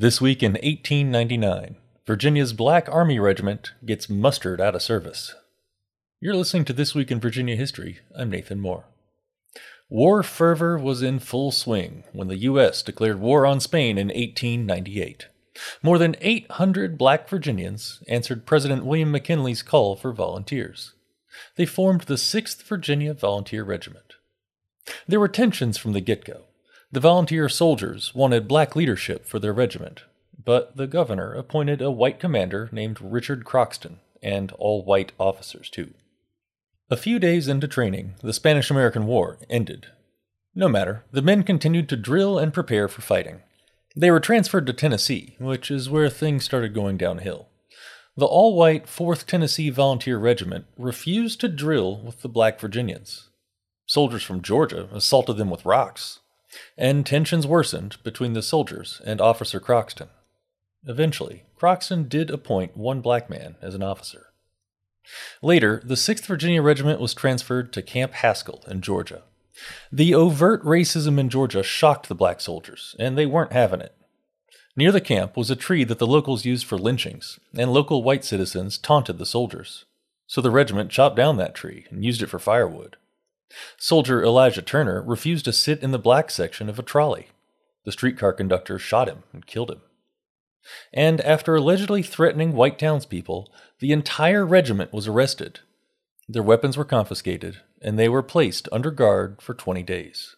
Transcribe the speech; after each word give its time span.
This 0.00 0.20
week 0.20 0.44
in 0.44 0.52
1899, 0.52 1.74
Virginia's 2.06 2.52
Black 2.52 2.88
Army 2.88 3.18
Regiment 3.18 3.72
gets 3.84 4.08
mustered 4.08 4.60
out 4.60 4.76
of 4.76 4.82
service. 4.82 5.34
You're 6.20 6.36
listening 6.36 6.64
to 6.66 6.72
This 6.72 6.94
Week 6.94 7.10
in 7.10 7.18
Virginia 7.18 7.56
History. 7.56 7.98
I'm 8.16 8.30
Nathan 8.30 8.60
Moore. 8.60 8.84
War 9.88 10.22
fervor 10.22 10.78
was 10.78 11.02
in 11.02 11.18
full 11.18 11.50
swing 11.50 12.04
when 12.12 12.28
the 12.28 12.36
U.S. 12.36 12.80
declared 12.80 13.18
war 13.18 13.44
on 13.44 13.58
Spain 13.58 13.98
in 13.98 14.06
1898. 14.06 15.26
More 15.82 15.98
than 15.98 16.14
800 16.20 16.96
black 16.96 17.28
Virginians 17.28 18.00
answered 18.06 18.46
President 18.46 18.84
William 18.84 19.10
McKinley's 19.10 19.64
call 19.64 19.96
for 19.96 20.12
volunteers. 20.12 20.94
They 21.56 21.66
formed 21.66 22.02
the 22.02 22.14
6th 22.14 22.62
Virginia 22.62 23.14
Volunteer 23.14 23.64
Regiment. 23.64 24.14
There 25.08 25.18
were 25.18 25.26
tensions 25.26 25.76
from 25.76 25.92
the 25.92 26.00
get 26.00 26.24
go. 26.24 26.44
The 26.90 27.00
volunteer 27.00 27.50
soldiers 27.50 28.14
wanted 28.14 28.48
black 28.48 28.74
leadership 28.74 29.26
for 29.26 29.38
their 29.38 29.52
regiment, 29.52 30.04
but 30.42 30.76
the 30.78 30.86
governor 30.86 31.34
appointed 31.34 31.82
a 31.82 31.90
white 31.90 32.18
commander 32.18 32.70
named 32.72 32.98
Richard 33.02 33.44
Croxton, 33.44 34.00
and 34.22 34.52
all 34.52 34.82
white 34.82 35.12
officers, 35.20 35.68
too. 35.68 35.92
A 36.90 36.96
few 36.96 37.18
days 37.18 37.46
into 37.46 37.68
training, 37.68 38.14
the 38.22 38.32
Spanish 38.32 38.70
American 38.70 39.06
War 39.06 39.36
ended. 39.50 39.88
No 40.54 40.66
matter, 40.66 41.04
the 41.12 41.20
men 41.20 41.42
continued 41.42 41.90
to 41.90 41.96
drill 41.96 42.38
and 42.38 42.54
prepare 42.54 42.88
for 42.88 43.02
fighting. 43.02 43.42
They 43.94 44.10
were 44.10 44.18
transferred 44.18 44.66
to 44.66 44.72
Tennessee, 44.72 45.36
which 45.38 45.70
is 45.70 45.90
where 45.90 46.08
things 46.08 46.46
started 46.46 46.72
going 46.72 46.96
downhill. 46.96 47.48
The 48.16 48.24
all 48.24 48.56
white 48.56 48.86
4th 48.86 49.26
Tennessee 49.26 49.68
Volunteer 49.68 50.16
Regiment 50.16 50.64
refused 50.78 51.40
to 51.42 51.48
drill 51.48 52.00
with 52.00 52.22
the 52.22 52.28
black 52.30 52.58
Virginians. 52.58 53.28
Soldiers 53.84 54.22
from 54.22 54.40
Georgia 54.40 54.88
assaulted 54.90 55.36
them 55.36 55.50
with 55.50 55.66
rocks, 55.66 56.20
and 56.76 57.04
tensions 57.04 57.46
worsened 57.46 57.96
between 58.02 58.32
the 58.32 58.42
soldiers 58.42 59.00
and 59.04 59.20
Officer 59.20 59.60
Croxton. 59.60 60.08
Eventually, 60.86 61.44
Croxton 61.56 62.08
did 62.08 62.30
appoint 62.30 62.76
one 62.76 63.00
black 63.00 63.28
man 63.28 63.56
as 63.60 63.74
an 63.74 63.82
officer. 63.82 64.26
Later, 65.42 65.82
the 65.84 65.94
6th 65.94 66.26
Virginia 66.26 66.62
Regiment 66.62 67.00
was 67.00 67.14
transferred 67.14 67.72
to 67.72 67.82
Camp 67.82 68.12
Haskell 68.12 68.62
in 68.68 68.80
Georgia. 68.80 69.22
The 69.90 70.14
overt 70.14 70.62
racism 70.62 71.18
in 71.18 71.28
Georgia 71.28 71.62
shocked 71.62 72.08
the 72.08 72.14
black 72.14 72.40
soldiers, 72.40 72.94
and 72.98 73.16
they 73.16 73.26
weren't 73.26 73.52
having 73.52 73.80
it. 73.80 73.94
Near 74.76 74.92
the 74.92 75.00
camp 75.00 75.36
was 75.36 75.50
a 75.50 75.56
tree 75.56 75.82
that 75.84 75.98
the 75.98 76.06
locals 76.06 76.44
used 76.44 76.64
for 76.64 76.78
lynchings, 76.78 77.40
and 77.56 77.72
local 77.72 78.04
white 78.04 78.24
citizens 78.24 78.78
taunted 78.78 79.18
the 79.18 79.26
soldiers. 79.26 79.84
So 80.28 80.40
the 80.40 80.50
regiment 80.50 80.90
chopped 80.90 81.16
down 81.16 81.36
that 81.38 81.54
tree 81.54 81.86
and 81.90 82.04
used 82.04 82.22
it 82.22 82.28
for 82.28 82.38
firewood. 82.38 82.96
Soldier 83.78 84.22
Elijah 84.22 84.62
Turner 84.62 85.02
refused 85.02 85.44
to 85.46 85.52
sit 85.52 85.82
in 85.82 85.90
the 85.90 85.98
black 85.98 86.30
section 86.30 86.68
of 86.68 86.78
a 86.78 86.82
trolley. 86.82 87.28
The 87.84 87.92
streetcar 87.92 88.32
conductor 88.32 88.78
shot 88.78 89.08
him 89.08 89.22
and 89.32 89.46
killed 89.46 89.70
him. 89.70 89.80
And 90.92 91.20
after 91.22 91.54
allegedly 91.56 92.02
threatening 92.02 92.52
white 92.52 92.78
townspeople, 92.78 93.50
the 93.78 93.92
entire 93.92 94.44
regiment 94.44 94.92
was 94.92 95.08
arrested. 95.08 95.60
Their 96.28 96.42
weapons 96.42 96.76
were 96.76 96.84
confiscated, 96.84 97.60
and 97.80 97.98
they 97.98 98.08
were 98.08 98.22
placed 98.22 98.68
under 98.70 98.90
guard 98.90 99.40
for 99.40 99.54
20 99.54 99.82
days. 99.82 100.36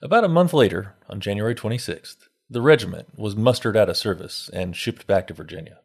About 0.00 0.24
a 0.24 0.28
month 0.28 0.52
later, 0.52 0.94
on 1.08 1.20
January 1.20 1.54
26th, 1.54 2.28
the 2.48 2.62
regiment 2.62 3.18
was 3.18 3.34
mustered 3.34 3.76
out 3.76 3.88
of 3.88 3.96
service 3.96 4.50
and 4.52 4.76
shipped 4.76 5.06
back 5.06 5.26
to 5.26 5.34
Virginia. 5.34 5.78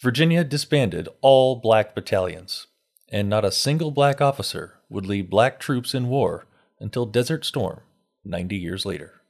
Virginia 0.00 0.42
disbanded 0.42 1.08
all 1.20 1.56
black 1.56 1.94
battalions, 1.94 2.66
and 3.08 3.28
not 3.28 3.44
a 3.44 3.52
single 3.52 3.90
black 3.90 4.20
officer 4.20 4.75
would 4.88 5.06
lead 5.06 5.30
black 5.30 5.60
troops 5.60 5.94
in 5.94 6.08
war 6.08 6.46
until 6.80 7.06
Desert 7.06 7.44
Storm 7.44 7.80
90 8.24 8.56
years 8.56 8.84
later. 8.84 9.20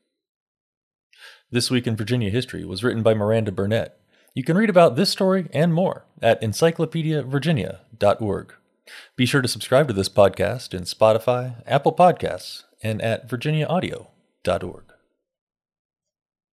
This 1.50 1.70
Week 1.70 1.86
in 1.86 1.96
Virginia 1.96 2.30
History 2.30 2.64
was 2.64 2.82
written 2.82 3.02
by 3.02 3.12
Miranda 3.14 3.52
Burnett. 3.52 4.00
You 4.34 4.44
can 4.44 4.56
read 4.56 4.70
about 4.70 4.96
this 4.96 5.10
story 5.10 5.48
and 5.52 5.72
more 5.72 6.04
at 6.20 6.42
encyclopediavirginia.org. 6.42 8.54
Be 9.16 9.26
sure 9.26 9.42
to 9.42 9.48
subscribe 9.48 9.88
to 9.88 9.94
this 9.94 10.08
podcast 10.08 10.74
in 10.74 10.82
Spotify, 10.82 11.62
Apple 11.66 11.92
Podcasts, 11.92 12.64
and 12.82 13.00
at 13.00 13.28
virginiaaudio.org. 13.28 14.85